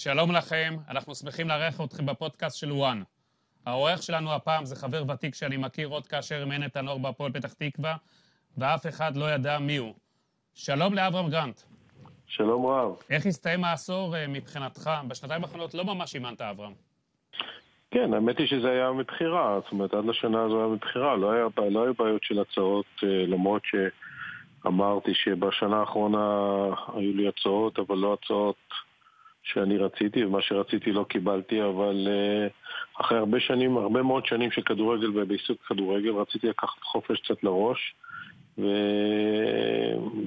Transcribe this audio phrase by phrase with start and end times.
[0.00, 3.02] שלום לכם, אנחנו שמחים לארח אתכם בפודקאסט של וואן.
[3.66, 7.52] העורך שלנו הפעם זה חבר ותיק שאני מכיר עוד כאשר אימן את הנוער בהפועל פתח
[7.52, 7.96] תקווה,
[8.58, 9.94] ואף אחד לא ידע מי הוא.
[10.54, 11.60] שלום לאברהם גרנט.
[12.26, 12.96] שלום רב.
[13.10, 14.90] איך הסתיים העשור אה, מבחינתך?
[15.08, 16.72] בשנתיים האחרונות לא ממש אימנת, אברהם.
[17.90, 21.70] כן, האמת היא שזה היה מבחירה, זאת אומרת, עד לשנה הזו היה מבחירה, לא היה,
[21.70, 23.62] לא היה בעיות של הצעות, אה, למרות
[24.64, 28.56] שאמרתי שבשנה האחרונה היו לי הצעות, אבל לא הצעות
[29.48, 34.62] שאני רציתי, ומה שרציתי לא קיבלתי, אבל uh, אחרי הרבה שנים, הרבה מאוד שנים של
[34.62, 37.94] כדורגל ובעיסוק כדורגל, רציתי לקחת חופש קצת לראש,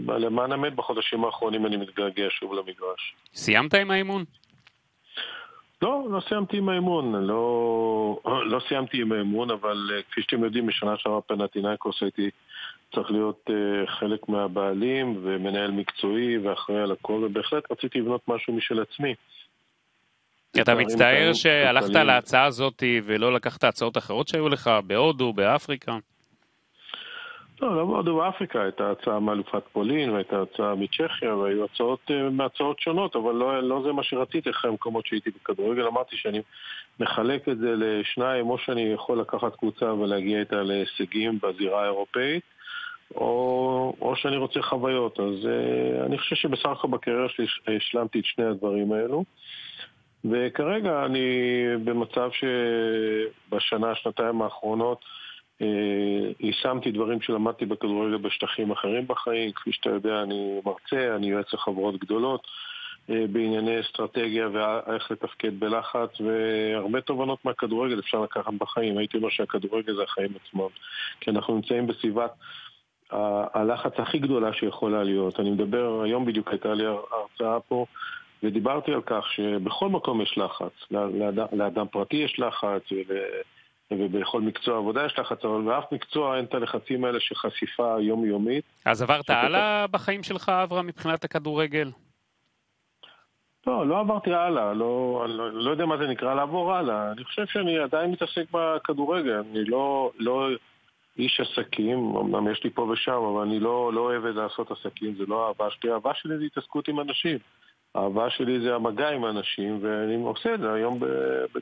[0.07, 3.15] ולמען האמת בחודשים האחרונים אני מתגעגע שוב למגרש.
[3.33, 4.23] סיימת עם האימון?
[5.81, 8.19] לא, לא סיימתי עם האימון, לא,
[8.51, 12.29] לא סיימתי עם האימון, אבל uh, כפי שאתם יודעים, בשנה שעברה פנטינאיקוס הייתי
[12.95, 18.81] צריך להיות uh, חלק מהבעלים ומנהל מקצועי ואחראי על הכל, ובהחלט רציתי לבנות משהו משל
[18.81, 19.13] עצמי.
[20.61, 25.97] אתה מצטער שהלכת להצעה הזאת ולא לקחת הצעות אחרות שהיו לך בהודו, באפריקה?
[27.61, 32.79] לא, לא בהודו באפריקה, הייתה הצעה מאלופת פולין והייתה הצעה מצ'כיה והיו הצעות אה, מהצעות
[32.79, 35.87] שונות, אבל לא, לא זה מה שרציתי אחרי המקומות שהייתי בכדורגל.
[35.87, 36.41] אמרתי שאני
[36.99, 42.43] מחלק את זה לשניים, או שאני יכול לקחת קבוצה ולהגיע איתה להישגים בזירה האירופאית,
[43.15, 45.19] או, או שאני רוצה חוויות.
[45.19, 47.45] אז uh, אני חושב שבסך הכל בקריירה שלי
[47.77, 49.23] השלמתי את שני הדברים האלו.
[50.25, 51.27] וכרגע אני
[51.83, 55.05] במצב שבשנה, שנתיים האחרונות
[55.61, 55.67] אה,
[56.39, 59.51] יישמתי דברים שלמדתי בכדורגל בשטחים אחרים בחיים.
[59.51, 62.47] כפי שאתה יודע, אני מרצה, אני יועץ לחברות גדולות
[63.09, 68.97] אה, בענייני אסטרטגיה ואיך לתפקד בלחץ, והרבה תובנות מהכדורגל אפשר לקחת בחיים.
[68.97, 70.67] הייתי אומר שהכדורגל זה החיים עצמם.
[71.19, 72.31] כי אנחנו נמצאים בסביבת
[73.53, 75.39] הלחץ הכי גדולה שיכולה להיות.
[75.39, 77.85] אני מדבר, היום בדיוק הייתה לי הרצאה פה,
[78.43, 80.91] ודיברתי על כך שבכל מקום יש לחץ.
[80.91, 83.17] לאדם, לאדם פרטי יש לחץ, ול...
[83.91, 88.63] ובכל מקצוע עבודה יש לחץ, אבל באף מקצוע אין את הלחצים האלה של חשיפה יומיומית.
[88.85, 91.91] אז עברת הלאה בחיים שלך, אברהם, מבחינת הכדורגל?
[93.67, 97.11] לא, לא עברתי הלאה, לא, לא, לא יודע מה זה נקרא לעבור הלאה.
[97.11, 100.49] אני חושב שאני עדיין מתעסק בכדורגל, אני לא, לא
[101.17, 105.25] איש עסקים, אמנם יש לי פה ושם, אבל אני לא, לא אוהב לעשות עסקים, זה
[105.27, 107.37] לא האהבה שלי, האהבה שלי זה התעסקות עם אנשים.
[107.95, 110.99] האהבה שלי זה המגע עם אנשים, ואני עושה את זה היום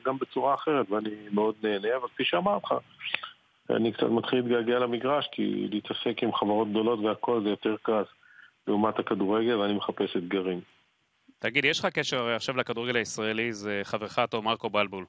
[0.04, 2.74] גם בצורה אחרת, ואני מאוד נהנה, אבל כפי שאמרת לך,
[3.70, 8.02] אני קצת מתחיל להתגעגע למגרש, כי להתעסק עם חברות גדולות והכל זה יותר קל
[8.66, 10.60] לעומת הכדורגל, ואני מחפש אתגרים.
[11.38, 15.04] תגיד, יש לך קשר עכשיו לכדורגל הישראלי, זה חברך הטוב מרקו בלבול.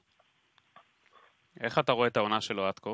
[1.60, 2.90] איך אתה רואה את העונה שלו עד כה?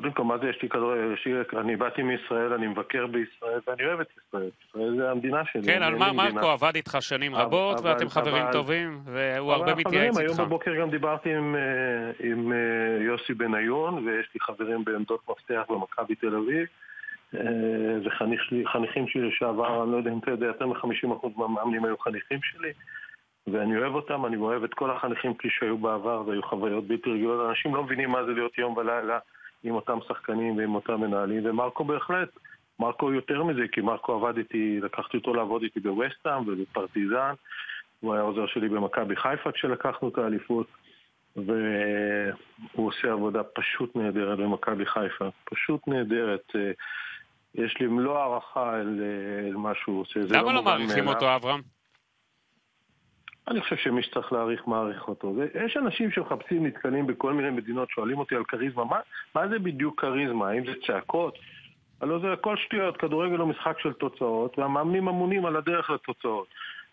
[0.00, 1.14] קודם כל, מה זה יש לי כדורגל?
[1.58, 4.50] אני באתי מישראל, אני מבקר בישראל, ואני אוהב את ישראל.
[4.68, 5.62] ישראל זה המדינה שלי.
[5.62, 10.38] כן, על מה מרקו עבד איתך שנים רבות, ואתם חברים טובים, והוא הרבה מתייעץ איתך.
[10.38, 11.60] היום בבוקר גם דיברתי עם אה,
[12.52, 16.66] אה, יוסי בניון, ויש לי חברים בעמדות מפתח במכבי תל אביב.
[18.04, 22.38] וחניכים אה, שלי לשעבר, אני לא יודע אם אתה יודע, יותר מ-50% מהמאמנים היו חניכים
[22.42, 22.72] שלי.
[23.52, 27.50] ואני אוהב אותם, אני אוהב את כל החניכים כפי שהיו בעבר, והיו חוויות בלתי רגילות.
[27.50, 29.18] אנשים לא מבינים מה זה להיות יום ולילה.
[29.62, 32.28] עם אותם שחקנים ועם אותם מנהלים, ומרקו בהחלט,
[32.78, 37.32] מרקו יותר מזה, כי מרקו עבד איתי, לקחתי אותו לעבוד איתי בווסטהאם ובפרטיזן,
[38.00, 40.66] הוא היה עוזר שלי במכבי חיפה כשלקחנו את האליפות,
[41.36, 46.52] והוא עושה עבודה פשוט נהדרת במכבי חיפה, פשוט נהדרת.
[47.54, 49.00] יש לי מלוא הערכה אל,
[49.48, 50.20] אל מה שהוא עושה.
[50.20, 51.77] למה לא, לא מעריכים אותו, אברהם?
[53.50, 55.34] אני חושב שמי שצריך להעריך, מעריך אותו.
[55.66, 58.98] יש אנשים שמחפשים, נתקלים בכל מיני מדינות, שואלים אותי על כריזמה, מה,
[59.34, 60.48] מה זה בדיוק כריזמה?
[60.48, 61.38] האם זה צעקות?
[62.00, 66.46] הלוא זה הכל שטויות, כדורגל הוא משחק של תוצאות, והמאמנים אמונים על הדרך לתוצאות.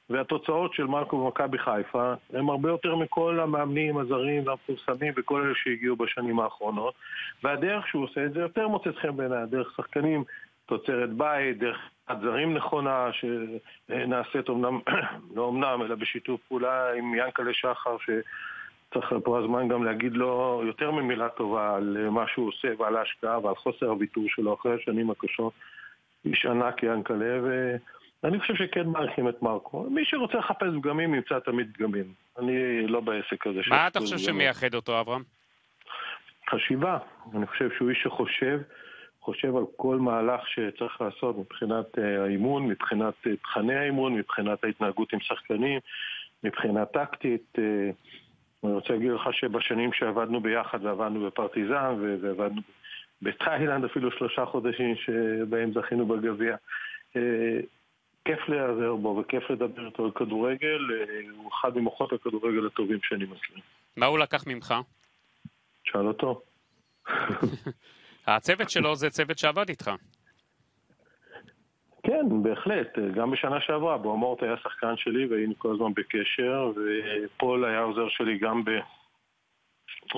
[0.10, 5.96] והתוצאות של מרקו במכבי חיפה הם הרבה יותר מכל המאמנים הזרים והמפורסמים וכל אלה שהגיעו
[5.96, 6.94] בשנים האחרונות
[7.44, 10.24] והדרך שהוא עושה את זה יותר מוצאת חן בעיניי, דרך שחקנים
[10.66, 11.78] תוצרת בית, דרך
[12.22, 14.80] זרים נכונה שנעשית אומנם,
[15.36, 20.92] לא אומנם, אלא בשיתוף פעולה עם ינקלה שחר שצריך פה הזמן גם להגיד לו יותר
[20.92, 25.54] ממילה טובה על מה שהוא עושה ועל ההשקעה ועל חוסר הוויתור שלו אחרי השנים הקשות.
[26.26, 27.40] איש ענק ינקלה
[28.24, 29.84] ואני חושב שכן מעריכים את מרקו.
[29.90, 32.14] מי שרוצה לחפש פגמים ימצא תמיד פגמים.
[32.40, 33.62] אני לא בעסק הזה.
[33.70, 35.24] מה אתה חושב שמייחד אותו אברהם?
[36.50, 36.98] חשיבה.
[37.36, 38.60] אני חושב שהוא איש שחושב
[39.26, 45.14] חושב על כל מהלך שצריך לעשות מבחינת אה, האימון, מבחינת אה, תכני האימון, מבחינת ההתנהגות
[45.14, 45.80] עם שחקנים,
[46.44, 47.56] מבחינה טקטית.
[47.58, 47.90] אה,
[48.64, 52.62] אני רוצה להגיד לך שבשנים שעבדנו ביחד ועבדנו בפרטיזן ועבדנו
[53.22, 56.56] בתאילנד אפילו שלושה חודשים שבהם זכינו בגביע,
[58.26, 60.80] כיף להיעזר בו וכיף לדבר איתו על כדורגל,
[61.38, 63.58] הוא אחד ממוחות הכדורגל הטובים שאני מכיר.
[63.98, 64.74] מה הוא לקח ממך?
[65.84, 66.42] שאל אותו.
[68.28, 69.92] הצוות שלו זה צוות שעבד איתך.
[72.04, 73.00] כן, בהחלט.
[73.16, 78.38] גם בשנה שעברה, בואמורט היה שחקן שלי והיינו כל הזמן בקשר, ופול היה עוזר שלי
[78.38, 78.70] גם ב...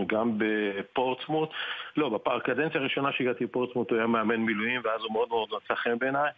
[0.07, 1.49] גם בפורטסמוט.
[1.97, 5.99] לא, בקדנציה הראשונה שהגעתי לפורטסמוט הוא היה מאמן מילואים, ואז הוא מאוד מאוד מצא חן
[5.99, 6.31] בעיניי.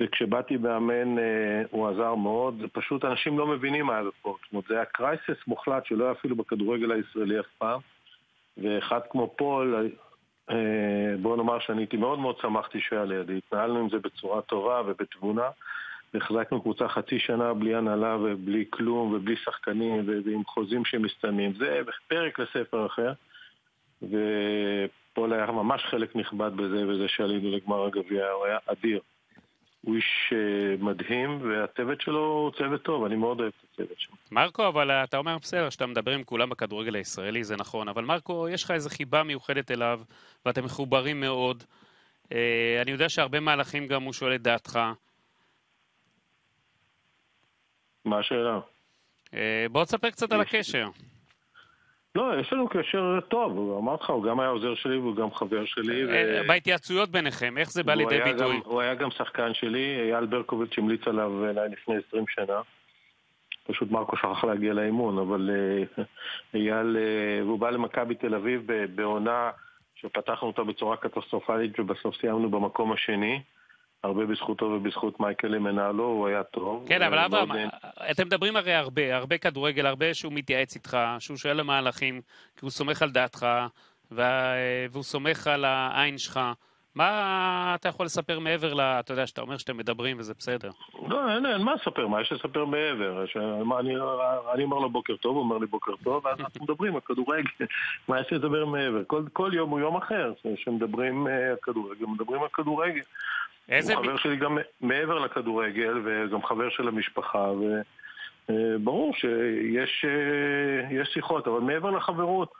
[0.00, 4.68] וכשבאתי מאמן אה, הוא עזר מאוד, פשוט אנשים לא מבינים מה היה בפורטסמוט.
[4.68, 7.80] זה היה קרייסס מוחלט שלא היה אפילו בכדורגל הישראלי אף פעם.
[8.58, 9.90] ואחד כמו פול,
[11.22, 13.38] בוא נאמר שאני הייתי מאוד מאוד שמחתי שהיה לידי.
[13.38, 15.48] התנהלנו עם זה בצורה טובה ובתבונה.
[16.14, 21.52] והחזקנו קבוצה חצי שנה בלי הנהלה ובלי כלום ובלי שחקנים ועם חוזים שמסתיימים.
[21.54, 23.12] זה פרק לספר אחר.
[24.02, 29.00] ופול היה ממש חלק נכבד בזה, וזה שעלינו לגמר הגביע, הוא היה אדיר.
[29.82, 34.14] הוא איש אה, מדהים, והצוות שלו הוא צוות טוב, אני מאוד אוהב את הצוות שלו.
[34.30, 38.48] מרקו, אבל אתה אומר בסדר, שאתה מדבר עם כולם בכדורגל הישראלי, זה נכון, אבל מרקו,
[38.48, 40.00] יש לך איזו חיבה מיוחדת אליו,
[40.46, 41.64] ואתם מחוברים מאוד.
[42.32, 44.78] אה, אני יודע שהרבה מהלכים גם הוא שואל את דעתך.
[48.04, 48.60] מה השאלה?
[49.34, 50.88] אה, בוא תספר קצת על הקשר.
[52.14, 55.64] לא, יש לנו קשר טוב, אמרתי לך, הוא גם היה עוזר שלי והוא גם חבר
[55.64, 56.04] שלי.
[56.04, 56.08] ו...
[56.46, 58.56] בהתייעצויות ביניכם, איך זה בא לידי ביטוי?
[58.56, 62.60] גם, הוא היה גם שחקן שלי, אייל ברקוביץ' המליץ עליו אליי לפני 20 שנה.
[63.66, 65.50] פשוט מרקו שכח להגיע לאימון, אבל
[66.54, 66.96] אייל,
[67.42, 69.50] והוא בא למכבי תל אביב בעונה
[69.94, 73.40] שפתחנו אותה בצורה קטסטרופלית ובסוף סיימנו במקום השני.
[74.02, 76.84] הרבה בזכותו ובזכות מייקל מנהלו, הוא היה טוב.
[76.88, 77.68] כן, אבל אברהם,
[78.10, 82.20] אתם מדברים הרי הרבה, הרבה כדורגל, הרבה שהוא מתייעץ איתך, שהוא שואל למהלכים,
[82.56, 83.46] כי הוא סומך על דעתך,
[84.10, 86.40] והוא סומך על העין שלך.
[86.94, 88.80] מה אתה יכול לספר מעבר ל...
[88.80, 90.70] אתה יודע, שאתה אומר שאתם מדברים וזה בסדר.
[91.08, 93.26] לא, אין, אין מה לספר, מה יש לספר מעבר?
[93.26, 93.36] ש...
[93.64, 93.94] מה, אני,
[94.54, 97.50] אני אומר לו בוקר טוב, הוא אומר לי בוקר טוב, ואז אנחנו מדברים על כדורגל,
[98.08, 99.02] מה יש לדבר מעבר?
[99.06, 103.02] כל, כל יום הוא יום אחר, כשמדברים על אה, כדורגל, מדברים על כדורגל.
[103.68, 103.94] איזה...
[103.94, 107.50] הוא חבר שלי גם מעבר לכדורגל, וגם חבר של המשפחה,
[108.48, 110.04] וברור שיש
[110.98, 112.52] אה, שיחות, אבל מעבר לחברות.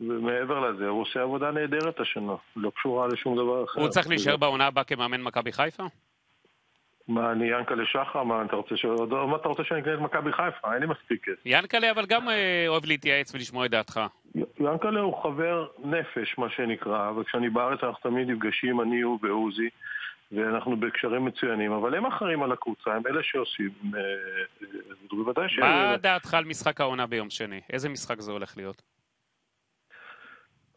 [0.00, 3.80] ומעבר לזה, הוא עושה עבודה נהדרת השנה, לא קשורה לשום דבר אחר.
[3.80, 5.82] הוא צריך להישאר בעונה הבאה כמאמן מכבי חיפה?
[7.08, 8.22] מה, אני ינקלה שחר?
[8.22, 8.84] מה אתה רוצה ש...
[8.84, 10.72] מה אתה רוצה שאני אקנה את מכבי חיפה?
[10.72, 11.40] אין לי מספיק כסף.
[11.44, 14.00] ינקלה אבל גם אה, אוהב להתייעץ ולשמוע את דעתך.
[14.60, 19.68] ינקלה הוא חבר נפש, מה שנקרא, וכשאני בארץ אנחנו תמיד נפגשים, אני, הוא ועוזי.
[20.32, 24.00] ואנחנו בקשרים מצוינים, אבל הם אחראים על הקבוצה, הם אלה שעושים, אה,
[24.62, 24.66] אה,
[25.10, 25.58] בוודאי ש...
[25.58, 27.60] מה דעתך על משחק העונה ביום שני?
[27.70, 28.82] איזה משחק זה הולך להיות?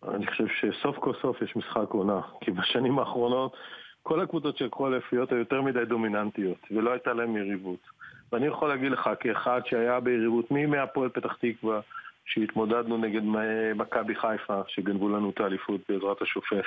[0.08, 3.58] אני חושב שסוף כל סוף יש משחק עונה, כי בשנים האחרונות
[4.04, 7.80] כל הקבוצות שלקחו אליפויות היו יותר מדי דומיננטיות, ולא הייתה להם יריבות.
[8.32, 11.80] ואני יכול להגיד לך, כאחד שהיה ביריבות מי מהפועל פתח תקווה,
[12.30, 13.22] שהתמודדנו נגד
[13.76, 16.66] מכבי חיפה, שגנבו לנו את האליפות בעזרת השופט.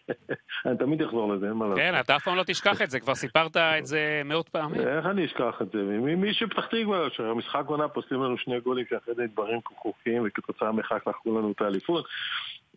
[0.66, 1.78] אני תמיד אחזור לזה, אין מה לעשות.
[1.78, 4.80] כן, אתה אף פעם לא תשכח את זה, כבר סיפרת את זה מאות פעמים.
[4.80, 5.82] איך אני אשכח את זה?
[6.16, 11.06] מי שפתח תקווה, שהמשחק עונה פוסלים לנו שני גולים שאחרי זה דברים חוקיים, וכתוצאה מכך
[11.06, 12.04] לקחו לנו את האליפות.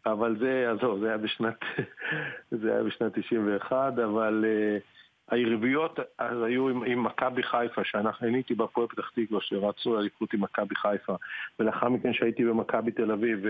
[0.06, 1.60] אבל זה, עזוב, זה היה בשנת,
[2.62, 4.46] זה היה בשנת 91, אבל...
[4.46, 4.96] Uh,
[5.32, 10.42] היריביות אז היו עם, עם מכבי חיפה, שאנחנו הייתי בהפועל פתח תקווה, שרצו אליפות עם
[10.42, 11.16] מכבי חיפה,
[11.60, 13.46] ולאחר מכן שהייתי במכבי תל אביב,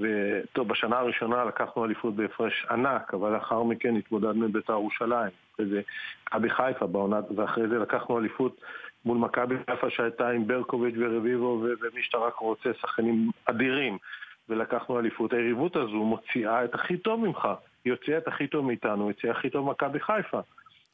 [0.00, 5.80] וטוב, בשנה הראשונה לקחנו אליפות בהפרש ענק, אבל לאחר מכן התמודדנו עם בית"ר ירושלים, וזה
[6.26, 8.60] מכבי חיפה בעונה, ואחרי זה לקחנו אליפות
[9.04, 13.98] מול מכבי חיפה שהייתה עם ברקוביץ' ורביבו, ומי שאתה רק רוצה, שחקנים אדירים,
[14.48, 15.32] ולקחנו אליפות.
[15.32, 17.48] היריבות הזו מוציאה את הכי טוב ממך,
[17.84, 20.40] היא הוציאה את הכי טוב מאיתנו, היא הוציאה הכי טוב מכבי חיפה.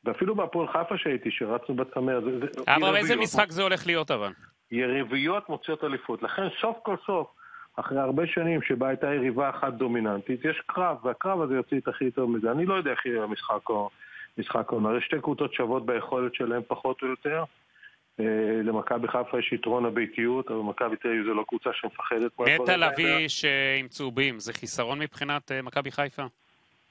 [0.05, 2.21] ואפילו בהפועל חיפה שהייתי, שרצנו בצמר.
[2.69, 4.33] אבל איזה משחק זה הולך להיות אבל?
[4.71, 6.23] יריביות מוציאות אליפות.
[6.23, 7.29] לכן סוף כל סוף,
[7.77, 12.11] אחרי הרבה שנים שבה הייתה יריבה אחת דומיננטית, יש קרב, והקרב הזה יוציא את הכי
[12.11, 12.51] טוב מזה.
[12.51, 13.91] אני לא יודע איך יהיה המשחק או
[14.39, 14.99] משחק עונה.
[14.99, 17.45] יש שתי קבוצות שוות ביכולת שלהם פחות או יותר.
[18.21, 18.25] אה,
[18.65, 22.41] למכבי חיפה יש יתרון הביתיות, אבל מכבי תל אביב זו לא קבוצה שמפחדת.
[22.41, 23.27] נטע לביא
[23.79, 26.23] עם צהובים, זה חיסרון מבחינת אה, מכבי חיפה?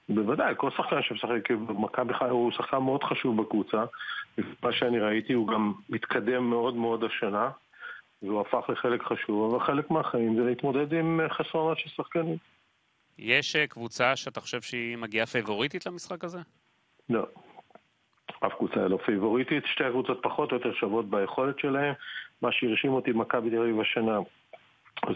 [0.10, 3.84] בוודאי, כל שחקן שמשחק במכבי חיפה הוא שחקן מאוד חשוב בקבוצה.
[4.63, 7.50] מה שאני ראיתי, הוא גם מתקדם מאוד מאוד השנה,
[8.22, 12.38] והוא הפך לחלק חשוב, אבל חלק מהחיים זה להתמודד עם חסרונות של שחקנים.
[13.20, 16.39] יש אה, קבוצה שאתה חושב שהיא מגיעה פייבוריטית למשחק הזה?
[17.10, 17.25] לא.
[18.46, 21.94] אף קבוצה לא פייבוריטית, שתי הקבוצות פחות או יותר שוות ביכולת שלהן.
[22.42, 24.20] מה שהרשים אותי במכבי תל אביב השנה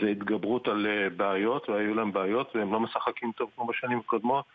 [0.02, 4.46] זה התגברות על אה, בעיות, והיו להם בעיות, והם לא משחקים טוב כמו בשנים הקודמות.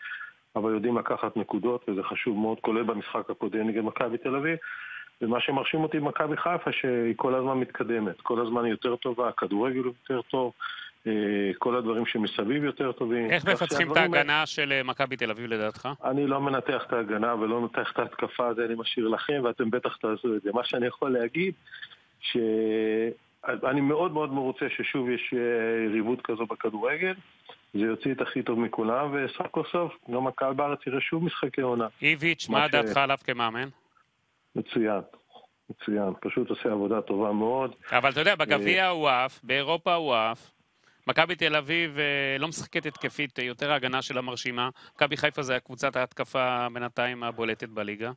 [0.55, 4.57] אבל יודעים לקחת נקודות, וזה חשוב מאוד, כולל במשחק הקודם נגד מכבי תל אביב.
[5.21, 9.85] ומה שמרשים אותי במכבי חיפה שהיא כל הזמן מתקדמת, כל הזמן היא יותר טובה, הכדורגל
[9.85, 10.53] יותר טוב,
[11.07, 11.11] אה,
[11.57, 13.31] כל הדברים שמסביב יותר טובים.
[13.31, 15.89] איך מפצחים את ההגנה של אה, מכבי תל אביב לדעתך?
[16.03, 19.95] אני לא מנתח את ההגנה ולא מנתח את ההתקפה, הזה, אני משאיר לכם ואתם בטח
[19.95, 20.49] תעשו את זה.
[20.53, 21.53] מה שאני יכול להגיד,
[22.21, 25.33] שאני מאוד מאוד מרוצה ששוב יש
[25.85, 27.13] יריבות כזו בכדורגל.
[27.73, 31.61] זה יוציא את הכי טוב מכולם, וסך כל סוף, גם הקהל בארץ יראה שוב משחקי
[31.61, 31.87] עונה.
[32.01, 33.69] איביץ', מה דעתך עליו כמאמן?
[34.55, 35.01] מצוין.
[35.69, 37.75] מצוין, פשוט עושה עבודה טובה מאוד.
[37.91, 40.51] אבל אתה יודע, בגביע הוא עף, באירופה הוא עף.
[41.07, 44.69] מכבי תל אביב אה, לא משחקת התקפית, יותר ההגנה שלה מרשימה.
[44.95, 48.11] מכבי חיפה זה קבוצת ההתקפה בינתיים הבולטת בליגה.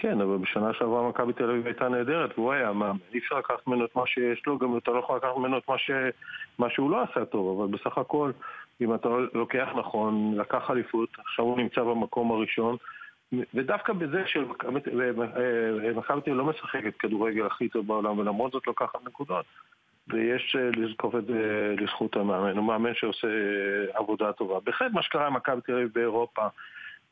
[0.00, 2.98] כן, אבל בשנה שעברה מכבי תל אביב הייתה נהדרת והוא היה מאמן.
[3.14, 5.68] אי אפשר לקחת ממנו את מה שיש לו, גם אתה לא יכול לקחת ממנו את
[5.68, 5.90] מה, ש...
[6.58, 8.30] מה שהוא לא עשה טוב, אבל בסך הכל,
[8.80, 12.76] אם אתה לוקח נכון, לקח אליפות, עכשיו הוא נמצא במקום הראשון,
[13.54, 15.16] ודווקא בזה שמכבי תל אביב
[16.26, 19.44] לא משחקת כדורגל הכי טוב בעולם, ולמרות זאת לוקחת נקודות,
[20.08, 22.56] ויש אה, לזקוף את זה לזכות המאמן.
[22.56, 24.60] הוא מאמן שעושה אה, עבודה טובה.
[24.60, 26.46] בהחלט מה שקרה עם מכבי תל אביב באירופה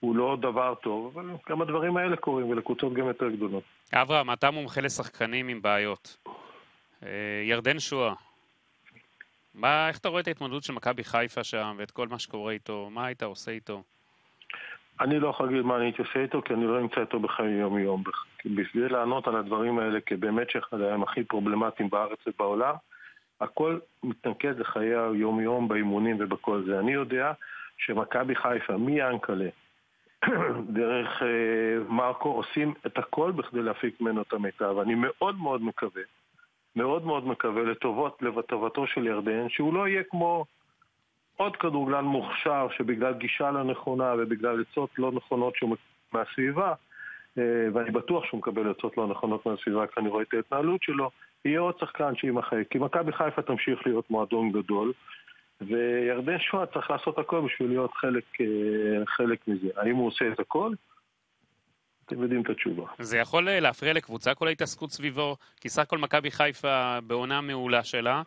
[0.00, 3.62] הוא לא דבר טוב, אבל גם הדברים האלה קורים, ולקבוצות גם יותר גדולות.
[3.92, 6.16] אברהם, אתה מומחה לשחקנים עם בעיות.
[7.02, 8.14] אה, ירדן שואה,
[9.54, 12.88] מה, איך אתה רואה את ההתמודדות של מכבי חיפה שם, ואת כל מה שקורה איתו?
[12.90, 13.82] מה היית עושה איתו?
[15.00, 17.50] אני לא יכול להגיד מה אני הייתי עושה איתו, כי אני לא נמצא איתו בחיי
[17.50, 18.02] יום-יום.
[18.44, 22.74] בשביל לענות על הדברים האלה, כבאמת שאחד הימים הכי פרובלמטיים בארץ ובעולם,
[23.40, 26.78] הכל מתנקז לחיי היום-יום, באימונים ובכל זה.
[26.78, 27.32] אני יודע
[27.78, 29.48] שמכבי חיפה, מיאנקלה,
[30.78, 34.78] דרך אה, מרקו, עושים את הכל בכדי להפיק ממנו את המיטב.
[34.78, 36.02] אני מאוד מאוד מקווה,
[36.76, 40.44] מאוד מאוד מקווה לטובות, לטובתו של ירדן, שהוא לא יהיה כמו
[41.37, 45.76] עוד כדורגלן מוכשר שבגלל גישה לא נכונה ובגלל עצות לא נכונות שהוא
[46.12, 46.75] מהסביבה,
[47.38, 47.42] אה,
[47.75, 51.10] ואני בטוח שהוא מקבל עצות לא נכונות מהסביבה כי אני רואה את ההתנהלות שלו,
[51.44, 52.62] יהיה עוד שחקן שיימחק.
[52.70, 54.92] כי מכבי חיפה תמשיך להיות מועדון גדול,
[55.60, 59.68] וירדן שואה צריך לעשות הכל בשביל להיות חלק, אה, חלק מזה.
[59.76, 60.72] האם הוא עושה את הכל?
[62.06, 62.84] אתם יודעים את התשובה.
[62.98, 67.84] זה יכול אה, להפריע לקבוצה כל ההתעסקות סביבו, כי סך הכל מכבי חיפה בעונה מעולה
[67.84, 68.22] שלה,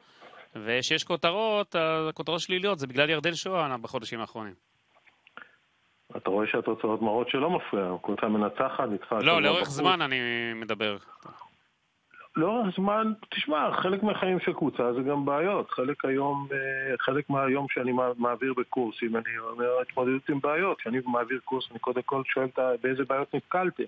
[0.55, 1.75] ושיש כותרות,
[2.09, 4.53] הכותרות שליליות זה בגלל ירדן שואה בחודשים האחרונים.
[6.17, 9.19] אתה רואה שהתוצאות מראות שלא מפריע, קבוצה מנצחת, ניצחה...
[9.19, 10.19] לא, לאורך זמן אני
[10.55, 10.97] מדבר.
[12.35, 15.71] לאורך זמן, תשמע, חלק מהחיים של קבוצה זה גם בעיות.
[15.71, 20.77] חלק היום, אה, חלק מהיום שאני מעביר בקורסים, אני אומר התמודדות עם בעיות.
[20.77, 22.47] כשאני מעביר קורס, אני קודם כל שואל
[22.83, 23.83] באיזה בעיות נתקלתם.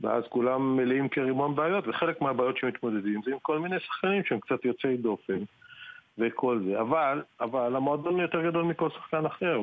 [0.00, 4.64] ואז כולם מלאים כרימון בעיות, וחלק מהבעיות שמתמודדים זה עם כל מיני שחקנים שהם קצת
[4.64, 5.38] יוצאי דופן.
[6.18, 6.80] וכל זה.
[6.80, 9.60] אבל, אבל המועדון יותר גדול מכל שחקן אחר,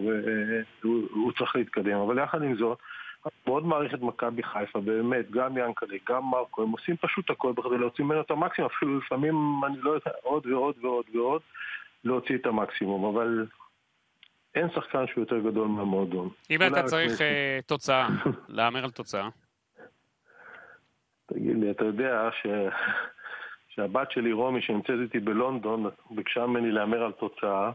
[0.84, 1.98] והוא צריך להתקדם.
[1.98, 2.78] אבל יחד עם זאת,
[3.48, 7.78] מאוד מעריך את מכבי חיפה, באמת, גם ינקלה, גם מרקו, הם עושים פשוט הכל בכדי
[7.78, 11.42] להוציא ממנו את המקסימום, אפילו לפעמים, אני לא יודע, עוד ועוד ועוד ועוד,
[12.04, 13.46] להוציא את המקסימום, אבל
[14.56, 16.30] אין שחקן שהוא יותר גדול מהמועדון.
[16.50, 18.08] אם אתה צריך uh, תוצאה,
[18.48, 19.30] להמר על תוצאה.
[21.26, 22.48] תגיד לי, אתה יודע ש...
[23.70, 27.72] שהבת שלי רומי, שנמצאת איתי בלונדון, ביקשה ממני להמר על תוצאה,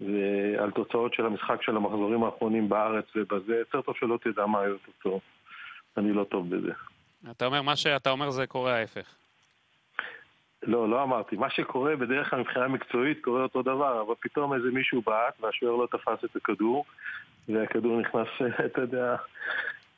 [0.00, 4.74] ועל תוצאות של המשחק של המחזורים האחרונים בארץ ובזה, יותר טוב שלא תדע מה היו
[4.74, 5.22] התוצאות.
[5.96, 6.72] אני לא טוב בזה.
[7.30, 9.14] אתה אומר, מה שאתה אומר זה קורה ההפך.
[10.62, 11.36] לא, לא אמרתי.
[11.36, 15.76] מה שקורה בדרך כלל מבחינה מקצועית קורה אותו דבר, אבל פתאום איזה מישהו בעט והשוער
[15.76, 16.84] לא תפס את הכדור,
[17.48, 18.28] והכדור נכנס,
[18.66, 19.16] אתה יודע...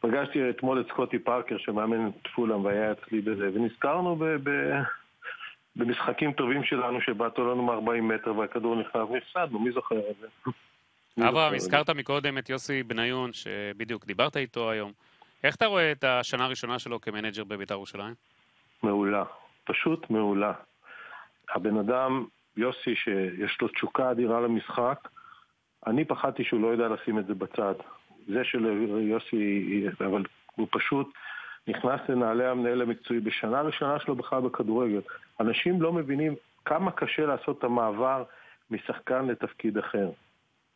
[0.00, 4.24] פגשתי אתמול את סקוטי פארקר שמאמן את פולאם והיה אצלי בזה, ונזכרנו ב...
[4.24, 4.50] ב...
[5.76, 10.50] במשחקים טובים שלנו שבעטו לנו מ-40 מטר והכדור נכנס והפסדנו, מי זוכר את זה?
[11.28, 14.92] אברהם, הזכרת מקודם את יוסי בניון, שבדיוק דיברת איתו היום.
[15.44, 18.14] איך אתה רואה את השנה הראשונה שלו כמנג'ר בבית"ר ירושלים?
[18.82, 19.24] מעולה,
[19.64, 20.52] פשוט מעולה.
[21.54, 22.24] הבן אדם,
[22.56, 25.08] יוסי, שיש לו תשוקה אדירה למשחק,
[25.86, 27.74] אני פחדתי שהוא לא יודע לשים את זה בצד.
[28.26, 30.24] זה של יוסי, אבל
[30.56, 31.06] הוא פשוט
[31.70, 35.00] נכנס לנעלי המנהל המקצועי בשנה ראשונה שלו בכלל בכדורגל.
[35.40, 36.34] אנשים לא מבינים
[36.64, 38.24] כמה קשה לעשות את המעבר
[38.70, 40.10] משחקן לתפקיד אחר.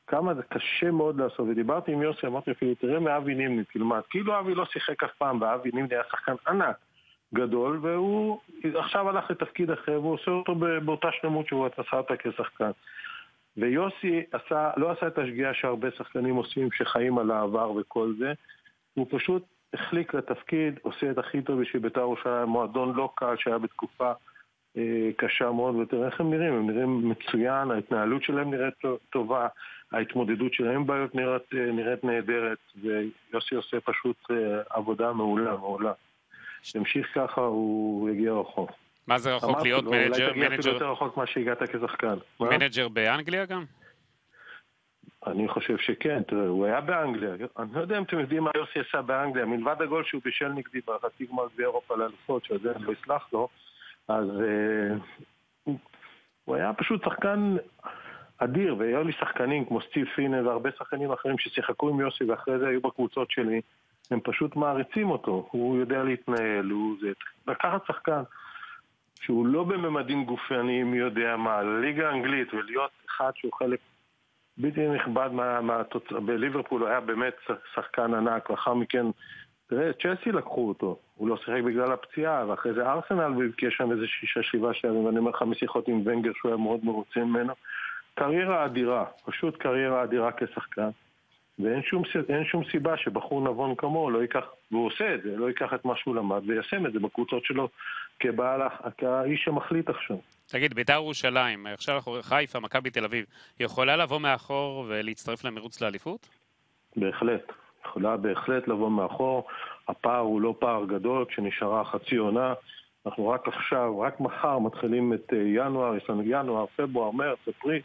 [0.07, 4.01] כמה זה קשה מאוד לעשות, ודיברתי עם יוסי, אמרתי אפילו, תראה מאבי נימני, תלמד.
[4.11, 6.77] כאילו אבי לא שיחק אף פעם, ואבי נימני היה שחקן ענק,
[7.35, 8.41] גדול, והוא
[8.75, 12.71] עכשיו הלך לתפקיד אחר, והוא עושה אותו באותה שלמות שהוא עשה אותה כשחקן.
[13.57, 18.33] ויוסי עשה, לא עשה את השגיאה שהרבה שחקנים עושים, שחיים על העבר וכל זה,
[18.95, 23.59] הוא פשוט החליק לתפקיד, עושה את הכי טוב בשביל בית"ר ירושלים, מועדון לא קל שהיה
[23.59, 24.13] בתקופה
[24.77, 28.75] אה, קשה מאוד, ותראה איך הם נראים, הם נראים מצוין, ההתנהלות שלהם נראית
[29.11, 29.47] טובה,
[29.93, 34.37] ההתמודדות שלהם עם בעיות נראית, אה, נראית נהדרת, ויוסי עושה פשוט אה,
[34.71, 35.93] עבודה מעולה, מעולה.
[36.75, 38.71] ימשיך ככה, הוא יגיע רחוק.
[39.07, 39.99] מה זה רחוק להיות מנג'ר?
[39.99, 42.15] אולי תגיע אפילו יותר רחוק ממה שהגעת כשחקן.
[42.41, 43.65] מנג'ר באנגליה גם?
[45.27, 48.79] אני חושב שכן, תראה, הוא היה באנגליה, אני לא יודע אם אתם יודעים מה יוסי
[48.89, 52.85] עשה באנגליה, מלבד הגול שהוא בישל נגדי בחצי גמר גביע אירופה לאלופות, שעל זה אני
[52.85, 53.49] לא אסלח לו,
[54.09, 55.71] אז uh,
[56.45, 57.57] הוא היה פשוט שחקן
[58.39, 62.69] אדיר, והיו לי שחקנים כמו סטיב פינה והרבה שחקנים אחרים ששיחקו עם יוסי ואחרי זה
[62.69, 63.61] היו בקבוצות שלי,
[64.11, 67.13] הם פשוט מעריצים אותו, הוא יודע להתנהל, הוא זה,
[67.47, 68.23] לקחת שחקן
[69.21, 73.79] שהוא לא בממדים גופניים מי יודע מה, ליגה האנגלית ולהיות אחד שהוא חלק
[74.59, 75.31] בלתי נכבד
[75.63, 77.35] מהתוצאה, בליברפול הוא היה באמת
[77.75, 79.07] שחקן ענק, לאחר מכן,
[79.67, 84.07] תראה, צ'לסי לקחו אותו, הוא לא שיחק בגלל הפציעה, ואחרי זה ארסנל ביקש שם איזה
[84.07, 87.53] שישה שבעה שערים, ואני אומר לך משיחות עם ונגר שהוא היה מאוד מרוצה ממנו.
[88.15, 90.89] קריירה אדירה, פשוט קריירה אדירה כשחקן.
[91.59, 92.03] ואין שום,
[92.45, 95.97] שום סיבה שבחור נבון כמוהו לא ייקח, והוא עושה את זה, לא ייקח את מה
[95.97, 97.69] שהוא למד ויישם את זה בקבוצות שלו
[98.21, 98.61] כבעל,
[98.99, 100.17] כאיש שמחליט עכשיו.
[100.55, 103.25] תגיד, בית"ר ירושלים, עכשיו אנחנו חיפה, מכבי תל אביב,
[103.61, 106.29] יכולה לבוא מאחור ולהצטרף למרוץ לאליפות?
[106.97, 107.53] בהחלט.
[107.87, 109.47] יכולה בהחלט לבוא מאחור.
[109.89, 112.55] הפער הוא לא פער גדול, כשנשארה חצי עונה.
[113.07, 117.83] אנחנו רק עכשיו, רק מחר מתחילים את אה, ינואר, יש לנו ינואר, פברואר, מרץ, אפריל.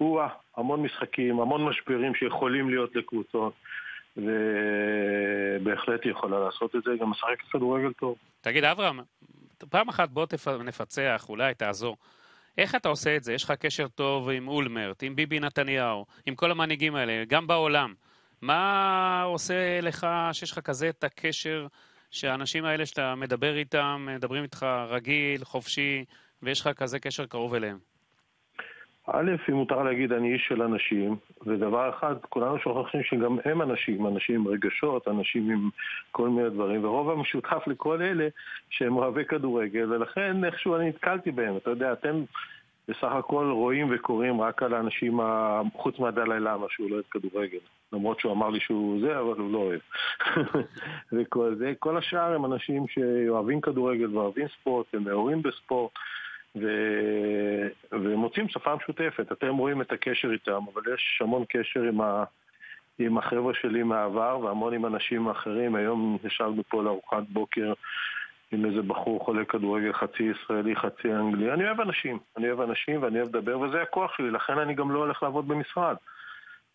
[0.00, 3.52] או-אה, המון משחקים, המון משברים שיכולים להיות לקבוצות,
[4.16, 8.16] ובהחלט היא יכולה לעשות את זה, גם משחק כדורגל טוב.
[8.40, 9.00] תגיד, אברהם,
[9.70, 10.48] פעם אחת בוא תפ...
[10.48, 11.96] נפצח, אולי תעזור.
[12.58, 13.32] איך אתה עושה את זה?
[13.32, 17.94] יש לך קשר טוב עם אולמרט, עם ביבי נתניהו, עם כל המנהיגים האלה, גם בעולם.
[18.42, 21.66] מה עושה לך שיש לך כזה את הקשר
[22.10, 26.04] שהאנשים האלה שאתה מדבר איתם, מדברים איתך רגיל, חופשי,
[26.42, 27.87] ויש לך כזה קשר קרוב אליהם?
[29.12, 34.06] א', אם מותר להגיד, אני איש של אנשים, ודבר אחד, כולנו שוכחים שגם הם אנשים,
[34.06, 35.70] אנשים עם רגשות, אנשים עם
[36.12, 38.28] כל מיני דברים, ורוב המשותף לכל אלה
[38.70, 41.56] שהם אוהבי כדורגל, ולכן איכשהו אני נתקלתי בהם.
[41.56, 42.24] אתה יודע, אתם
[42.88, 45.20] בסך הכל רואים וקוראים רק על האנשים,
[45.76, 47.58] חוץ מהדלאי למה, שהוא לא אוהב כדורגל.
[47.92, 49.80] למרות שהוא אמר לי שהוא זה, אבל הוא לא אוהב.
[51.12, 55.92] וכל זה, כל השאר הם אנשים שאוהבים כדורגל ואוהבים ספורט, הם מעורים בספורט.
[56.62, 56.68] ו...
[57.92, 59.32] ומוצאים שפה משותפת.
[59.32, 62.24] אתם רואים את הקשר איתם, אבל יש המון קשר עם, ה...
[62.98, 65.74] עם החבר'ה שלי מהעבר והמון עם אנשים אחרים.
[65.74, 67.72] היום ישבנו פה לארוחת בוקר
[68.52, 71.52] עם איזה בחור חולה כדורגל, חצי ישראלי, חצי אנגלי.
[71.52, 74.90] אני אוהב אנשים, אני אוהב אנשים ואני אוהב לדבר, וזה הכוח שלי, לכן אני גם
[74.90, 75.96] לא הולך לעבוד במשרד.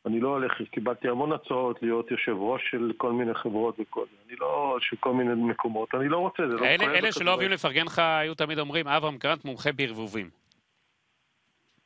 [0.06, 4.18] אני לא הולך, קיבלתי המון הצעות להיות יושב ראש של כל מיני חברות וכל זה.
[4.28, 7.52] אני לא, של כל מיני מקומות, אני לא רוצה, זה לא אלה, אלה שלא אוהבים
[7.52, 10.30] לפרגן לך, היו תמיד אומרים, אברהם קרנט מומחה בערבובים.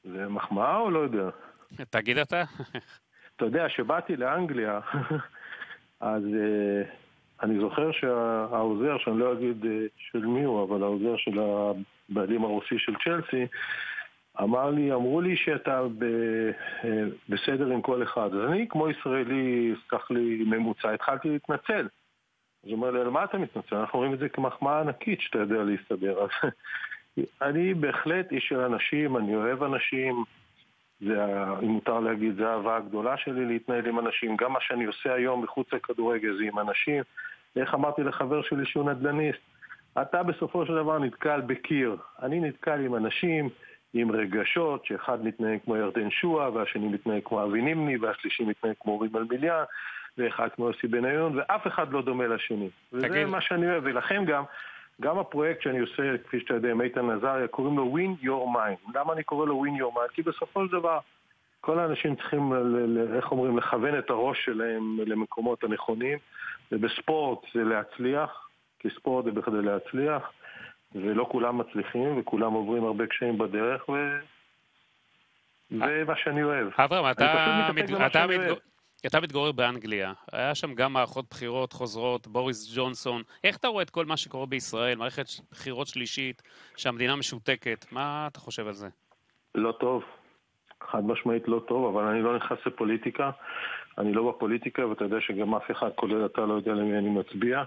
[0.03, 1.29] זה מחמאה או לא יודע?
[1.89, 2.43] תגיד אתה.
[3.35, 4.79] אתה יודע, כשבאתי לאנגליה,
[5.99, 6.87] אז uh,
[7.43, 9.67] אני זוכר שהעוזר, שאני לא אגיד uh,
[10.11, 13.47] של מי הוא, אבל העוזר של הבעלים הרוסי של צ'לסי,
[14.41, 16.03] אמר לי, אמרו לי שאתה ב,
[16.83, 18.33] אה, בסדר עם כל אחד.
[18.33, 21.87] אז אני, כמו ישראלי, סלח לי, ממוצע, התחלתי להתנצל.
[22.63, 23.75] אז הוא אומר לי, על מה אתה מתנצל?
[23.75, 26.19] אנחנו רואים את זה כמחמאה ענקית שאתה יודע להסתדר.
[26.25, 26.51] אז
[27.41, 30.23] אני בהחלט איש של אנשים, אני אוהב אנשים.
[31.01, 34.35] זה, אם מותר להגיד, זו האהבה הגדולה שלי להתנהל עם אנשים.
[34.35, 37.03] גם מה שאני עושה היום מחוץ לכדורגל זה עם אנשים.
[37.55, 39.39] איך אמרתי לחבר שלי שהוא נדל"ניסט?
[40.01, 41.97] אתה בסופו של דבר נתקל בקיר.
[42.21, 43.49] אני נתקל עם אנשים
[43.97, 48.99] עם רגשות, שאחד מתנהג כמו ירדן שועה, והשני מתנהג כמו אבי נימני, והשלישי מתנהג כמו
[48.99, 49.63] רימל מיליאן,
[50.17, 52.69] ואחד כמו יוסי בניון, ואף אחד לא דומה לשני.
[52.91, 53.05] תגיד.
[53.11, 54.43] וזה מה שאני אוהב, ולכן גם,
[55.01, 58.91] גם הפרויקט שאני עושה, כפי שאתה יודע, עם איתן עזריה, קוראים לו Win Your Mind.
[58.95, 60.13] למה אני קורא לו Win Your Mind?
[60.13, 60.99] כי בסופו של דבר,
[61.61, 62.53] כל האנשים צריכים,
[63.15, 66.17] איך אומרים, לכוון את הראש שלהם למקומות הנכונים,
[66.71, 70.31] ובספורט זה להצליח, כי ספורט זה בכדי להצליח.
[70.95, 73.93] ולא כולם מצליחים, וכולם עוברים הרבה קשיים בדרך, ו...
[75.69, 76.67] זה מה שאני אוהב.
[76.77, 77.89] אברהם, אתה, מת...
[78.05, 78.53] אתה, מתג...
[79.05, 83.21] אתה מתגורר באנגליה, היה שם גם מערכות בחירות חוזרות, בוריס ג'ונסון.
[83.43, 86.41] איך אתה רואה את כל מה שקורה בישראל, מערכת בחירות שלישית,
[86.77, 87.85] שהמדינה משותקת?
[87.91, 88.87] מה אתה חושב על זה?
[89.55, 90.03] לא טוב.
[90.91, 93.31] חד משמעית לא טוב, אבל אני לא נכנס לפוליטיקה.
[93.97, 97.63] אני לא בפוליטיקה, ואתה יודע שגם אף אחד, כולל אתה, לא יודע למי אני מצביע.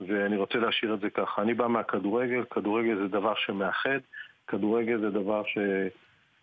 [0.00, 1.42] ואני רוצה להשאיר את זה ככה.
[1.42, 3.98] אני בא מהכדורגל, כדורגל זה דבר שמאחד,
[4.46, 5.58] כדורגל זה דבר ש...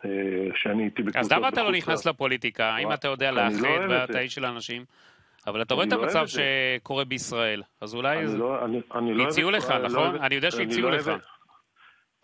[0.05, 0.09] אה,
[0.55, 1.31] שאני הייתי בקבוצות...
[1.31, 2.77] אז למה אתה לא נכנס לפוליטיקה?
[2.77, 4.85] אם אתה יודע לאחד לא ואתה איש של אנשים?
[5.47, 10.15] אבל אתה רואה את לא המצב שקורה בישראל, אז אולי לא- הציעו לך, נכון?
[10.15, 11.11] אני יודע שהציעו לך.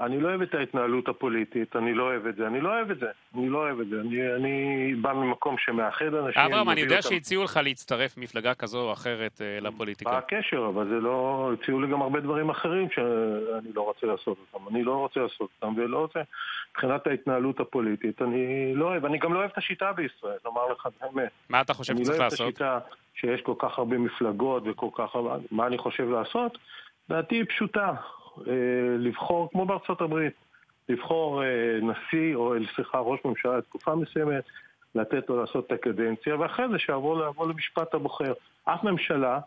[0.05, 2.99] אני לא אוהב את ההתנהלות הפוליטית, אני לא אוהב את זה, אני לא אוהב את
[2.99, 6.41] זה, אני לא אוהב את זה, אני, אני בא ממקום שמאחד אנשים.
[6.41, 7.09] אברהם, אני יודע אותם...
[7.09, 10.11] שהציעו לך להצטרף מפלגה כזו או אחרת uh, לפוליטיקה.
[10.11, 10.67] מה הקשר?
[10.73, 11.51] אבל זה לא...
[11.53, 14.67] הציעו לי גם הרבה דברים אחרים שאני לא רוצה לעשות אותם.
[14.75, 16.19] אני לא רוצה לעשות אותם, ולא רוצה...
[16.71, 20.87] מבחינת ההתנהלות הפוליטית, אני לא אוהב, אני גם לא אוהב את השיטה בישראל, לומר לך
[20.87, 21.29] את האמת.
[21.49, 22.39] מה אתה חושב שצריך לעשות?
[22.39, 25.15] אני לא אוהב את השיטה שיש כל כך הרבה מפלגות וכל כך...
[25.51, 26.57] מה אני חושב לעשות?
[27.09, 27.93] דעתי היא פשוטה.
[28.47, 28.53] אה,
[28.97, 30.33] לבחור, כמו בארצות הברית,
[30.89, 34.43] לבחור אה, נשיא, או סליחה, ראש ממשלה לתקופה מסוימת,
[34.95, 38.33] לתת לו לעשות את הקדנציה, ואחרי זה שיעבור למשפט הבוחר.
[38.65, 39.39] אף ממשלה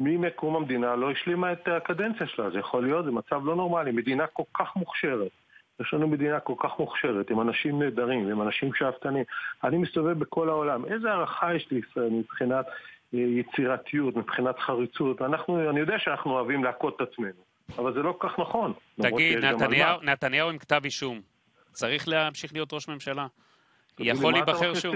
[0.00, 4.26] ממקום המדינה לא השלימה את הקדנציה שלה, זה יכול להיות, זה מצב לא נורמלי, מדינה
[4.26, 5.30] כל כך מוכשרת.
[5.80, 9.24] יש לנו מדינה כל כך מוכשרת, עם אנשים נהדרים, עם אנשים שאפתנים.
[9.64, 10.84] אני מסתובב בכל העולם.
[10.84, 12.66] איזה הערכה יש לישראל מבחינת
[13.14, 15.22] אה, יצירתיות, מבחינת חריצות.
[15.22, 17.45] אנחנו, אני יודע שאנחנו אוהבים להכות את עצמנו.
[17.78, 18.72] אבל זה לא כל כך נכון.
[19.00, 21.20] תגיד, נתניהו, נתניהו עם כתב אישום,
[21.72, 23.26] צריך להמשיך להיות ראש ממשלה?
[23.98, 24.94] יכול להיבחר שוב.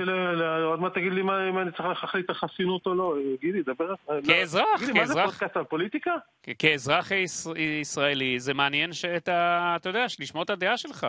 [0.64, 3.14] עוד מעט תגיד לי אם אני צריך להחליט את החסינות או לא.
[3.40, 3.94] גידי, דבר...
[4.26, 4.96] כאזרח, כאזרח.
[4.96, 6.14] מה זה פודקאסט על פוליטיקה?
[6.58, 7.10] כאזרח
[7.56, 11.06] ישראלי, זה מעניין שאתה, אתה יודע, לשמוע את הדעה שלך.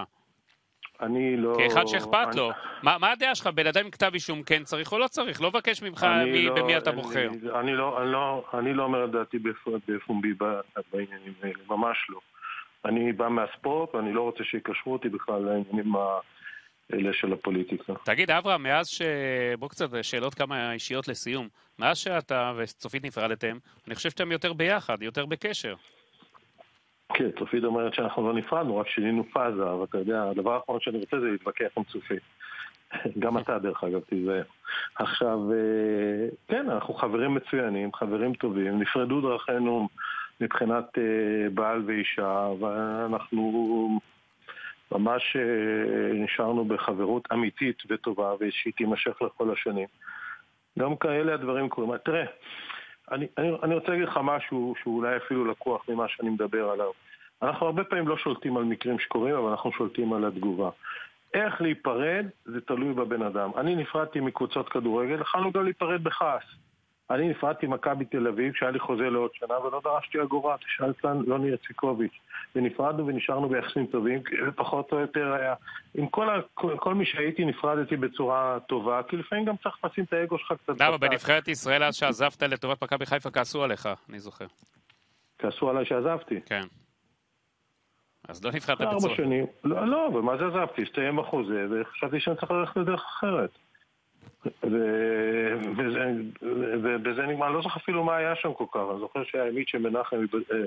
[1.02, 1.56] אני לא...
[1.58, 2.38] כאחד שאכפת אני...
[2.38, 2.52] לו.
[2.84, 3.48] מה, מה הדעה שלך?
[3.48, 5.42] בן אדם עם כתב אישום כן צריך או לא צריך?
[5.42, 7.28] לא מבקש ממך מי, לא, במי אתה בוחר.
[7.28, 9.38] אני, אני, לא, אני, לא, אני לא אומר את דעתי
[9.88, 10.34] בפומבי
[10.94, 12.20] בעניינים האלה, ממש לא.
[12.86, 17.94] אני בא מהספורט ואני לא רוצה שיקשרו אותי בכלל לעניינים האלה של הפוליטיקה.
[18.04, 19.02] תגיד, אברהם, מאז ש...
[19.60, 21.48] בוא קצת, שאלות כמה אישיות לסיום.
[21.80, 25.76] מאז שאתה וצופית נפרדתם, אני חושב שאתם יותר ביחד, יותר בקשר.
[27.13, 30.97] כן, צופית אומרת שאנחנו לא נפרדנו, רק שינינו פאזה, אבל אתה יודע, הדבר האחרון שאני
[30.97, 32.21] רוצה זה להתווכח עם צופית.
[33.19, 34.43] גם אתה, דרך אגב, תיזהר.
[34.95, 39.88] עכשיו, אה, כן, אנחנו חברים מצוינים, חברים טובים, נפרדו דרכינו
[40.41, 44.00] מבחינת אה, בעל ואישה, ואנחנו
[44.91, 49.88] ממש אה, נשארנו בחברות אמיתית וטובה, ושהיא תימשך לכל השנים.
[50.80, 51.97] גם כאלה הדברים קורים.
[51.97, 52.26] תראה,
[53.12, 56.91] אני, אני, אני רוצה להגיד לך משהו שהוא אולי אפילו לקוח ממה שאני מדבר עליו.
[57.41, 60.69] אנחנו הרבה פעמים לא שולטים על מקרים שקורים, אבל אנחנו שולטים על התגובה.
[61.34, 63.52] איך להיפרד, זה תלוי בבן אדם.
[63.58, 66.43] אני נפרדתי מקבוצות כדורגל, יכולנו גם להיפרד בכעס.
[67.10, 71.21] אני נפרדתי ממכבי תל אביב, שהיה לי חוזה לעוד שנה, ולא דרשתי אגורה, תשאל כאן
[71.28, 72.19] לא נהיה ציקוביץ'.
[72.56, 75.54] ונפרדנו ונשארנו ביחסים טובים, ופחות או יותר היה...
[75.94, 76.42] עם כל, ה...
[76.56, 80.82] כל מי שהייתי נפרדתי בצורה טובה, כי לפעמים גם צריך לשים את האגו שלך קצת...
[80.82, 84.46] למה, בנבחרת ישראל אז שעזבת לטובת מכבי חיפה כעסו עליך, אני זוכר.
[85.40, 86.42] כעסו עליי שעזבתי?
[86.46, 86.62] כן.
[88.28, 88.94] אז לא נבחרת בצורה.
[88.94, 89.46] ארבע שנים.
[89.64, 90.82] לא, לא, ומה זה עזבתי?
[90.82, 93.50] הסתיים החוזה, וחשבתי שאני צריך ללכת לדרך אחרת.
[96.84, 99.76] ובזה נגמר, אני לא זוכר אפילו מה היה שם כל כך, אני זוכר שהיה מיץ'
[99.76, 100.16] מנחם...
[100.16, 100.58] אה,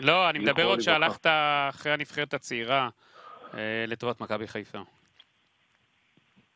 [0.00, 1.26] לא, אני מדבר עוד שהלכת
[1.68, 2.88] אחרי הנבחרת הצעירה
[3.54, 4.78] אה, לטובת מכבי חיפה.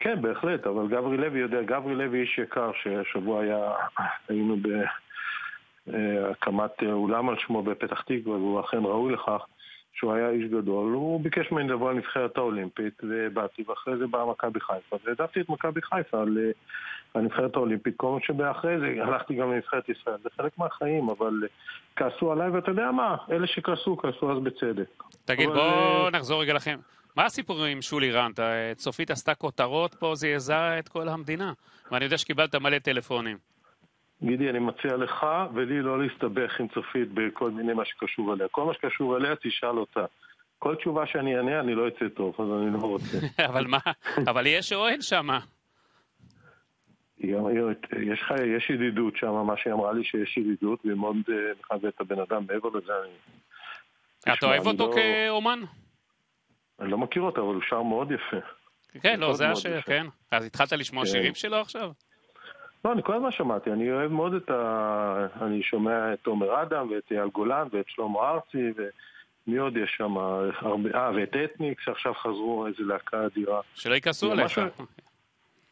[0.01, 3.73] כן, בהחלט, אבל גברי לוי יודע, גברי לוי איש יקר, שהשבוע היה,
[4.29, 4.57] היינו
[5.87, 9.47] בהקמת אה, אולם על שמו בפתח תקווה, והוא אכן ראוי לכך.
[9.94, 14.61] שהוא היה איש גדול, הוא ביקש ממני לבוא לנבחרת האולימפית, ובאתי, ואחרי זה באה מכבי
[14.61, 16.24] חיפה, והעדפתי את מכבי חיפה
[17.14, 21.33] לנבחרת האולימפית, כל מה שבאחרי זה הלכתי גם לנבחרת ישראל, זה חלק מהחיים, אבל
[21.96, 25.02] כעסו עליי, ואתה יודע מה, אלה שכעסו, כעסו אז בצדק.
[25.24, 25.57] תגיד, אבל...
[25.57, 26.78] בוא נחזור רגע לכם.
[27.16, 28.40] מה הסיפור עם שולי רנט?
[28.76, 31.52] צופית עשתה כותרות פה, זעזעה את כל המדינה.
[31.90, 33.53] ואני יודע שקיבלת מלא טלפונים.
[34.24, 38.48] גידי, אני מציע לך ולי לא להסתבך עם צופית בכל מיני מה שקשור אליה.
[38.48, 40.04] כל מה שקשור אליה, תשאל אותה.
[40.58, 43.18] כל תשובה שאני אענה, אני לא אצא טוב, אז אני לא רוצה.
[43.50, 43.78] אבל מה?
[44.30, 45.28] אבל יש או אין שם?
[47.18, 48.24] יש,
[48.56, 52.18] יש ידידות שם, מה שהיא אמרה לי שיש ידידות, והיא מאוד אה, מכבדת את הבן
[52.18, 53.12] אדם, מעבר לזה אני...
[54.34, 55.60] אתה אוהב אותו לא- כאומן?
[56.80, 58.37] אני לא מכיר אותו, אבל הוא שר מאוד יפה.
[59.00, 60.06] כן, לא, זה השיר, כן.
[60.30, 61.10] אז התחלת לשמוע כן.
[61.10, 61.90] שירים שלו עכשיו?
[62.85, 65.27] לא, אני כל הזמן שמעתי, אני אוהב מאוד את ה...
[65.42, 70.16] אני שומע את עומר אדם ואת אייל גולן ואת שלמה ארצי ומי עוד יש שם?
[70.59, 70.90] הרבה...
[70.94, 73.61] אה, ואת אתניק שעכשיו חזרו, איזה להקה אדירה.
[73.75, 74.61] שלא יכעסו עליך.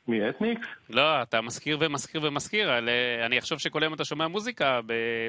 [0.09, 0.59] מי, אתניק?
[0.91, 2.79] לא, אתה מזכיר ומזכיר ומזכיר.
[3.27, 4.81] אני אחשוב שכל היום אתה שומע מוזיקה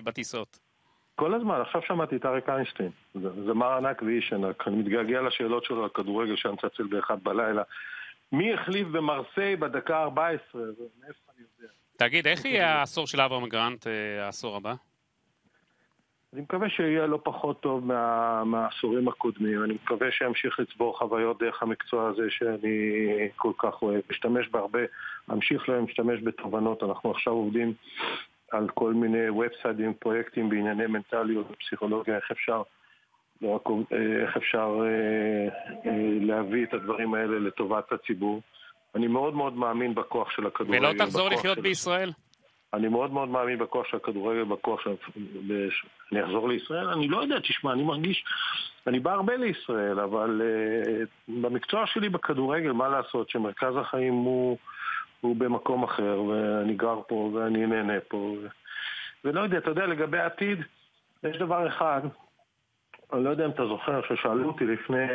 [0.03, 0.59] בטיסות.
[1.15, 2.89] כל הזמן, עכשיו שמעתי את אריק איינשטיין.
[3.45, 4.67] זמר ענק ואיש ענק.
[4.67, 7.63] אני מתגעגע לשאלות שלו על כדורגל שהיה מצלצל באחד בלילה.
[8.31, 10.57] מי החליף במרסיי בדקה ה-14?
[11.01, 11.32] מאיפה?
[11.97, 14.73] תגיד, איך יהיה העשור של אברהם גרנט, אה, העשור הבא?
[16.33, 19.63] אני מקווה שיהיה לא פחות טוב מה, מהעשורים הקודמים.
[19.63, 22.97] אני מקווה שימשיך לצבור חוויות דרך המקצוע הזה שאני
[23.35, 24.01] כל כך אוהב.
[24.09, 24.79] משתמש בהרבה,
[25.31, 26.83] אמשיך להשתמש בתובנות.
[26.83, 27.73] אנחנו עכשיו עובדים
[28.51, 32.61] על כל מיני ובסיידים, פרויקטים בענייני מנטליות ופסיכולוגיה, איך אפשר
[33.41, 33.61] לא רק
[34.23, 34.81] איך אפשר
[36.21, 38.41] להביא את הדברים האלה לטובת הציבור.
[38.95, 40.85] אני מאוד מאוד מאמין בכוח של הכדורגל.
[40.85, 41.61] ולא תחזור לחיות של...
[41.61, 42.11] בישראל?
[42.73, 44.91] אני מאוד מאוד מאמין בכוח של הכדורגל, בכוח של...
[46.11, 46.89] אני אחזור לישראל?
[46.89, 48.23] אני לא יודע, תשמע, אני מרגיש...
[48.87, 54.57] אני בא הרבה לישראל, אבל uh, במקצוע שלי בכדורגל, מה לעשות, שמרכז החיים הוא,
[55.21, 58.17] הוא במקום אחר, ואני גר פה, ואני נהנה פה.
[58.17, 58.47] ו...
[59.25, 60.59] ולא יודע, אתה יודע, לגבי העתיד,
[61.23, 62.01] יש דבר אחד,
[63.13, 65.05] אני לא יודע אם אתה זוכר, ששאלו אותי לפני...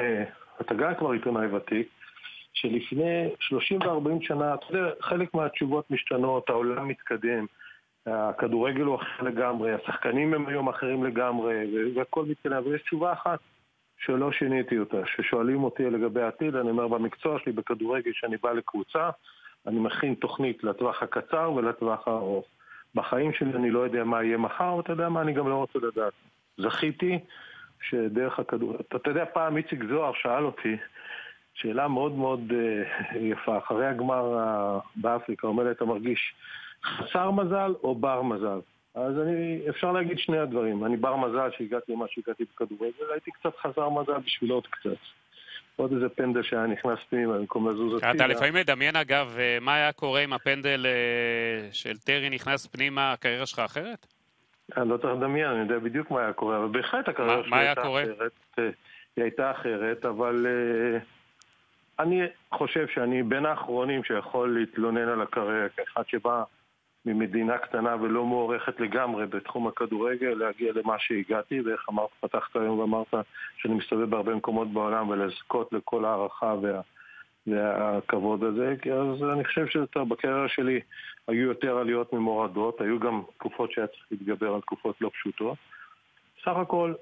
[0.60, 1.88] אתה גם כבר עיתונאי ותיק,
[2.54, 7.46] שלפני 30 ו-40 שנה, אתה יודע, חלק מהתשובות משתנות, העולם מתקדם,
[8.06, 11.54] הכדורגל הוא אחר לגמרי, השחקנים הם היום אחרים לגמרי,
[11.96, 13.38] והכל מתקדם, אבל יש תשובה אחת
[13.98, 19.10] שלא שיניתי אותה, ששואלים אותי לגבי העתיד, אני אומר במקצוע שלי בכדורגל, שאני בא לקבוצה,
[19.66, 22.46] אני מכין תוכנית לטווח הקצר ולטווח הארוך.
[22.94, 25.78] בחיים שלי אני לא יודע מה יהיה מחר, ואתה יודע מה, אני גם לא רוצה
[25.78, 26.12] לדעת.
[26.58, 27.18] זכיתי
[27.82, 30.76] שדרך הכדורגל, אתה יודע, פעם איציק זוהר שאל אותי,
[31.60, 33.58] שאלה מאוד מאוד uh, יפה.
[33.58, 36.34] אחרי הגמר uh, באפריקה, אומר לי, אתה מרגיש
[36.84, 38.60] חסר מזל או בר מזל?
[38.94, 40.84] אז אני, אפשר להגיד שני הדברים.
[40.84, 44.96] אני בר מזל שהגעתי למה שהגעתי בכדורגל, הייתי קצת חסר מזל בשביל עוד קצת.
[45.76, 48.10] עוד איזה פנדל שהיה נכנס פנימה במקום לזוז הצידה.
[48.10, 50.86] אתה לפעמים מדמיין, אגב, אה, מה היה קורה אם הפנדל
[51.72, 54.06] של טרי נכנס פנימה, הקריירה שלך אחרת?
[54.76, 57.82] אני לא צריך לדמיין, אני יודע בדיוק מה היה קורה, אבל בהחלט הקריירה שלי הייתה
[57.82, 58.32] אחרת.
[59.16, 60.46] היא הייתה אחרת, אבל...
[62.00, 62.22] אני
[62.54, 66.42] חושב שאני בין האחרונים שיכול להתלונן על הקריירה, כאחד שבא
[67.06, 73.14] ממדינה קטנה ולא מוערכת לגמרי בתחום הכדורגל, להגיע למה שהגעתי, ואיך אמרת, פתחת היום ואמרת
[73.56, 76.80] שאני מסתובב בהרבה מקומות בעולם ולזכות לכל הערכה וה,
[77.46, 80.80] והכבוד הזה, אז אני חושב שבקריירה שלי
[81.28, 85.56] היו יותר עליות ממורדות, היו גם תקופות שהיה צריך להתגבר על תקופות לא פשוטות.
[86.42, 86.94] סך הכל,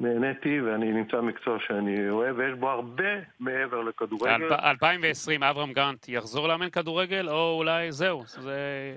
[0.00, 4.52] נהניתי ואני נמצא במקצוע שאני אוהב, ויש בו הרבה מעבר לכדורגל.
[4.52, 8.94] 2020 אברהם גרנט יחזור לאמן כדורגל, או אולי זהו, זה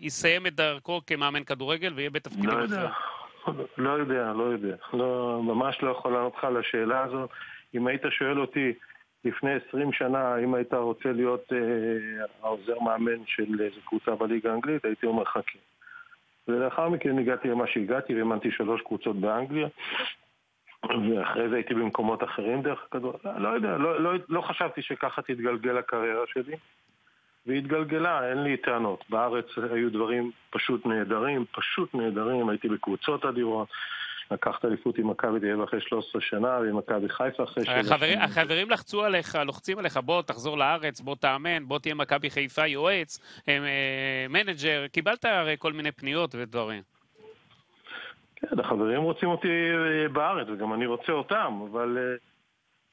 [0.00, 2.90] יסיים את דרכו כמאמן כדורגל ויהיה בתפקידים לא יודע,
[3.78, 4.76] לא יודע, לא יודע.
[4.92, 7.28] לא, ממש לא יכול לענות לך על השאלה הזו.
[7.74, 8.72] אם היית שואל אותי
[9.24, 11.58] לפני 20 שנה, אם היית רוצה להיות אה,
[12.42, 15.40] העוזר מאמן של איזו קבוצה בליגה האנגלית, הייתי אומר חכה.
[15.42, 15.58] כן.
[16.48, 19.68] ולאחר מכן הגעתי למה שהגעתי, ואימנתי שלוש קבוצות באנגליה,
[20.90, 25.78] ואחרי זה הייתי במקומות אחרים דרך הכדור, לא יודע, לא, לא, לא חשבתי שככה תתגלגל
[25.78, 26.56] הקריירה שלי,
[27.46, 29.04] והיא התגלגלה, אין לי טענות.
[29.10, 33.68] בארץ היו דברים פשוט נהדרים, פשוט נהדרים, הייתי בקבוצות אדירות.
[34.30, 38.24] לקחת אליפות עם מכבי תל אביב אחרי 13 שנה, ועם מכבי חיפה אחרי 7 שנה.
[38.24, 43.42] החברים לחצו עליך, לוחצים עליך, בוא תחזור לארץ, בוא תאמן, בוא תהיה מכבי חיפה יועץ,
[43.48, 43.58] אה,
[44.28, 46.82] מנג'ר, קיבלת הרי כל מיני פניות ודברים.
[48.50, 52.16] כן, החברים רוצים אותי אה, בארץ, וגם אני רוצה אותם, אבל אה,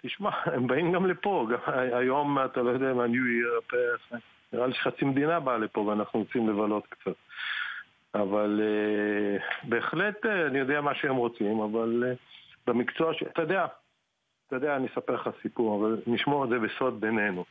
[0.02, 1.48] תשמע, הם באים גם לפה.
[1.52, 3.76] גם היום, אתה לא יודע מה, New Year,
[4.54, 7.16] נראה לי שחצי מדינה באה לפה ואנחנו רוצים לבלות קצת.
[8.16, 12.04] אבל uh, בהחלט אני יודע מה שהם רוצים, אבל
[12.68, 13.24] במקצוע ש...
[13.24, 13.66] אתה יודע,
[14.48, 17.46] אתה יודע, אני אספר לך סיפור, אבל נשמור את זה בסוד בינינו.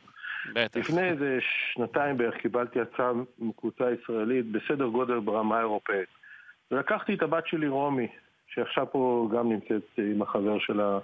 [0.53, 0.79] בטח.
[0.79, 6.09] לפני איזה שנתיים בערך קיבלתי הצעה מקבוצה ישראלית בסדר גודל ברמה אירופאית.
[6.71, 8.07] ולקחתי את הבת שלי רומי,
[8.47, 10.99] שעכשיו פה גם נמצאת עם החבר שלה,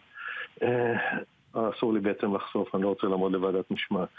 [0.63, 0.93] אה,
[1.53, 4.09] אסור לי בעצם לחשוף, אני לא רוצה לעמוד לוועדת משמעת.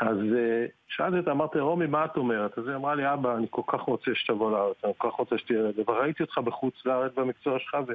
[0.00, 2.58] אז אה, שאלתי אותה, אמרתי, רומי, מה את אומרת?
[2.58, 5.38] אז היא אמרה לי, אבא, אני כל כך רוצה שתבוא לארץ, אני כל כך רוצה
[5.38, 7.92] שתהיה לזה, וראיתי אותך בחוץ לארץ במקצוע שלך, ו...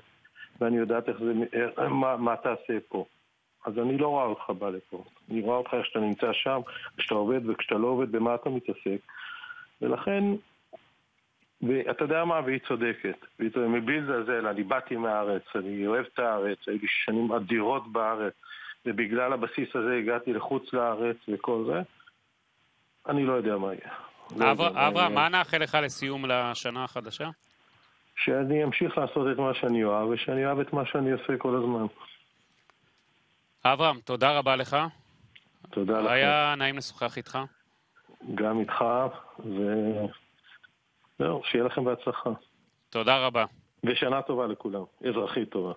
[0.61, 1.33] ואני יודעת איך זה,
[1.87, 3.05] מה, מה תעשה פה.
[3.65, 5.03] אז אני לא רואה אותך בא לפה.
[5.31, 6.59] אני רואה אותך איך שאתה נמצא שם,
[6.97, 8.99] כשאתה עובד וכשאתה לא עובד, במה אתה מתעסק.
[9.81, 10.23] ולכן
[11.67, 12.39] ואתה יודע מה?
[12.45, 13.25] והיא צודקת.
[13.55, 18.33] מבלי לזלזל, אני באתי מהארץ, אני אוהב את הארץ, היו לי שנים אדירות בארץ,
[18.85, 21.81] ובגלל הבסיס הזה הגעתי לחוץ לארץ וכל זה.
[23.09, 23.93] אני לא יודע מה יהיה.
[24.37, 24.51] לא
[24.87, 27.29] אברהם, מה נאחל לך לסיום לשנה החדשה?
[28.15, 31.85] שאני אמשיך לעשות את מה שאני אוהב, ושאני אוהב את מה שאני עושה כל הזמן.
[33.65, 34.77] אברהם, תודה רבה לך.
[35.69, 36.11] תודה לך.
[36.11, 37.39] היה נעים לשוחח איתך.
[38.35, 38.83] גם איתך,
[39.39, 39.61] ו...
[41.19, 42.29] זהו, שיהיה לכם בהצלחה.
[42.89, 43.45] תודה רבה.
[43.83, 45.73] ושנה טובה לכולם, אזרחית טובה.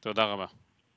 [0.00, 0.46] תודה רבה.